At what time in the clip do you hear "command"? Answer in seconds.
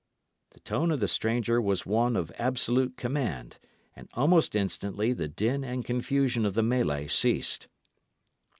2.97-3.59